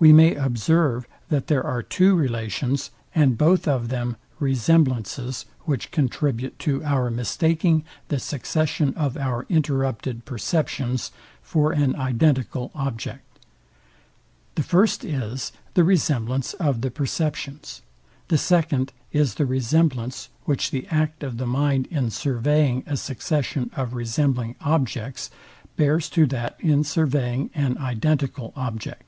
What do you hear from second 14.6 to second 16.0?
first is, the